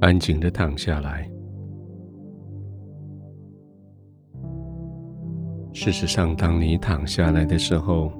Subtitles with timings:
[0.00, 1.30] 安静的躺下来。
[5.72, 8.10] 事实上，当你躺下来的时候，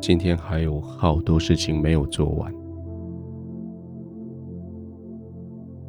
[0.00, 2.52] 今天还有好多事情没有做完，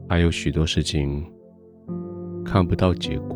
[0.08, 1.26] 还有许多事情
[2.46, 3.36] 看不到结果，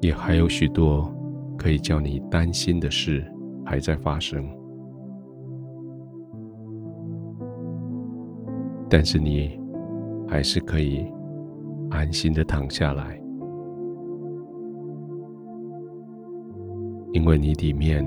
[0.00, 1.08] 也还有许多
[1.56, 3.24] 可以叫你担心的事
[3.64, 4.44] 还在发生。
[8.94, 9.58] 但是你
[10.28, 11.10] 还是可以
[11.88, 13.18] 安心的躺下来，
[17.14, 18.06] 因为你里面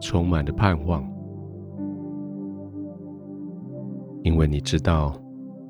[0.00, 1.02] 充满了盼望，
[4.22, 5.12] 因为你知道，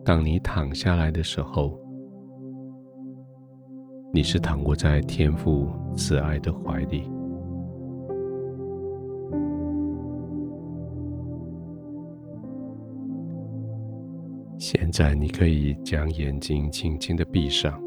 [0.04, 1.80] 当你躺下来的时候，
[4.12, 5.66] 你是躺卧在天父
[5.96, 7.10] 慈爱的怀里。
[14.90, 17.80] 在你可以将眼睛轻轻的闭上，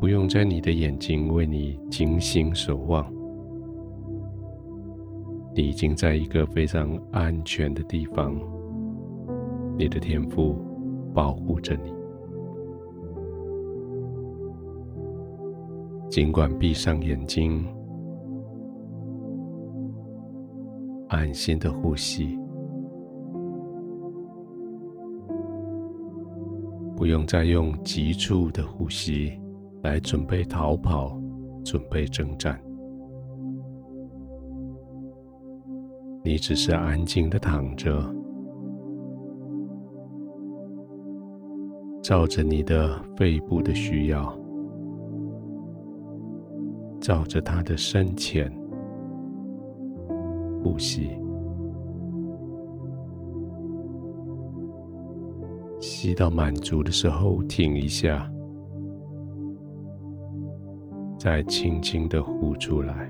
[0.00, 3.10] 不用在你的眼睛为你精心守望，
[5.54, 8.34] 你已经在一个非常安全的地方，
[9.78, 10.56] 你的天赋
[11.14, 11.92] 保护着你。
[16.10, 17.64] 尽管闭上眼睛，
[21.08, 22.41] 安心的呼吸。
[27.02, 29.32] 不用再用急促的呼吸
[29.82, 31.20] 来准备逃跑，
[31.64, 32.62] 准备征战。
[36.22, 38.00] 你只是安静的躺着，
[42.04, 44.32] 照着你的肺部的需要，
[47.00, 48.48] 照着它的深浅
[50.62, 51.10] 呼吸。
[56.02, 58.28] 吸到满足的时候，停一下，
[61.16, 63.08] 再轻轻的呼出来。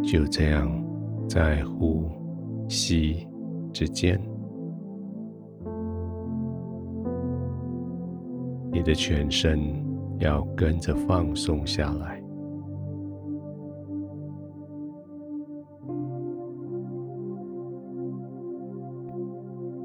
[0.00, 0.70] 就这样，
[1.28, 2.08] 在呼
[2.68, 3.26] 吸
[3.72, 4.16] 之间，
[8.70, 9.58] 你的全身
[10.20, 12.19] 要跟着放松下来。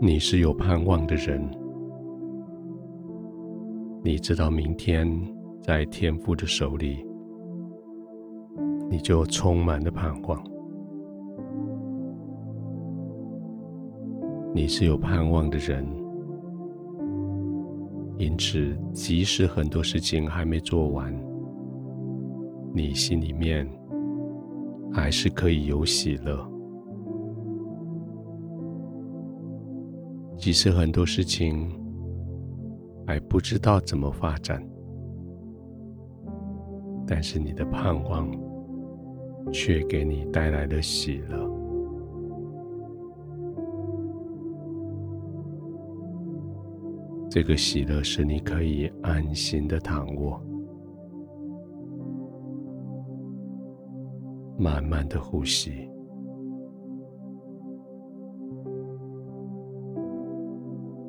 [0.05, 1.41] 你是有盼望的人，
[4.03, 5.09] 你知道明天
[5.63, 7.03] 在天父的手里，
[8.87, 10.39] 你就充满了盼望。
[14.53, 15.83] 你是有盼望的人，
[18.19, 21.11] 因此即使很多事情还没做完，
[22.75, 23.67] 你心里面
[24.93, 26.47] 还是可以有喜乐。
[30.45, 31.67] 即使很多事情
[33.07, 34.63] 还不知道怎么发展，
[37.07, 38.29] 但是你的盼望
[39.51, 41.49] 却给你带来了喜乐。
[47.27, 50.39] 这个喜乐使你可以安心的躺卧，
[54.59, 55.84] 慢慢的呼吸。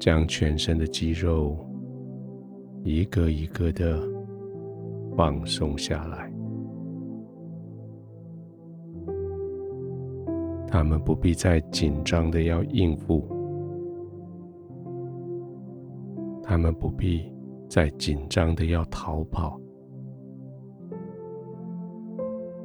[0.06, 1.58] 将全身的肌肉
[2.84, 4.00] 一个一个的
[5.16, 6.32] 放松下来，
[10.68, 13.26] 他们不必再紧张的要应付，
[16.40, 17.28] 他们不必
[17.68, 19.60] 再紧张的要逃跑，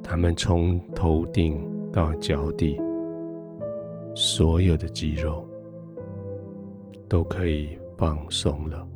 [0.03, 2.79] 他们从头顶到脚底，
[4.13, 5.43] 所有的肌肉。
[7.11, 8.87] 都可以放松了，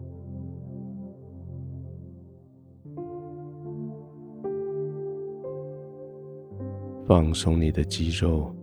[7.06, 8.56] 放松你的肌肉，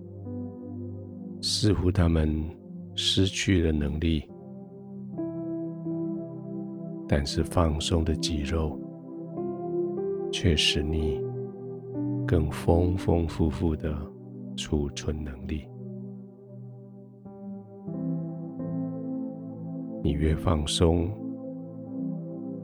[1.42, 2.34] 似乎他们
[2.94, 4.26] 失去了能力，
[7.06, 8.80] 但是放松的肌肉
[10.32, 11.20] 却使你
[12.26, 13.94] 更丰丰富富的
[14.56, 15.68] 储存能力。
[20.02, 21.08] 你越放松，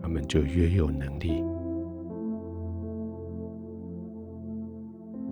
[0.02, 1.42] 他们就越有能力；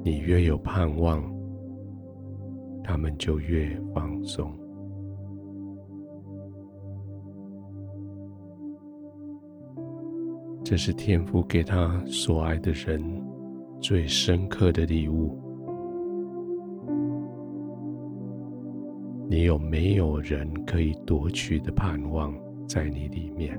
[0.05, 1.23] 你越有盼望，
[2.85, 4.53] 他们就越放松。
[10.62, 13.00] 这是天父给他所爱的人
[13.81, 15.46] 最深刻的礼物。
[19.28, 22.32] 你有没有人可以夺取的盼望
[22.69, 23.58] 在你里面？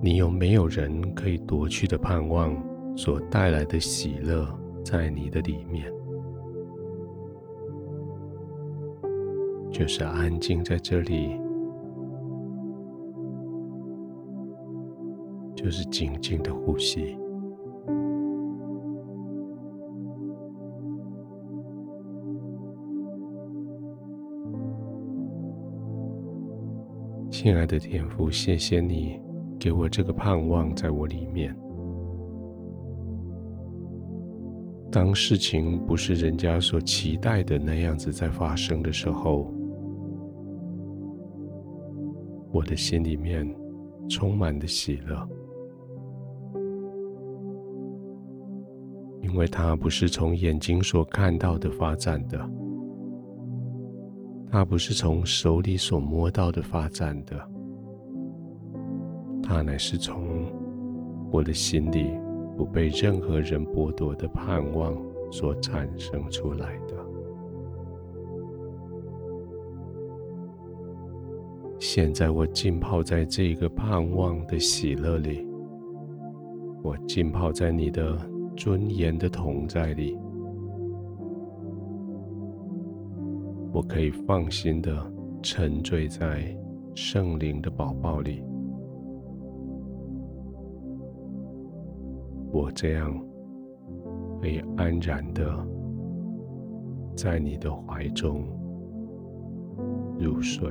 [0.00, 2.56] 你有没有人可以夺去的盼望
[2.96, 4.46] 所带来的喜乐
[4.84, 5.92] 在你的里面？
[9.72, 11.36] 就是安静在这里，
[15.56, 17.18] 就是静静的呼吸。
[27.40, 29.16] 亲爱的天父，谢谢你
[29.60, 31.56] 给我这个盼望在我里面。
[34.90, 39.54] 当事情不是人家所期待的那样子在发生的时候，
[42.50, 43.48] 我的心里面
[44.08, 45.28] 充满了喜乐，
[49.22, 52.67] 因为它不是从眼睛所看到的发展的。
[54.50, 57.38] 它不是从手里所摸到的发展的，
[59.42, 60.50] 它乃是从
[61.30, 62.10] 我的心里
[62.56, 64.96] 不被任何人剥夺的盼望
[65.30, 66.96] 所产生出来的。
[71.78, 75.46] 现在我浸泡在这个盼望的喜乐里，
[76.82, 78.18] 我浸泡在你的
[78.56, 80.18] 尊严的同在里。
[83.78, 84.90] 我可以放心的
[85.40, 86.52] 沉醉在
[86.96, 88.42] 圣灵的宝宝里，
[92.50, 93.16] 我这样
[94.42, 95.64] 可以安然的
[97.14, 98.42] 在你的怀中
[100.18, 100.68] 入睡。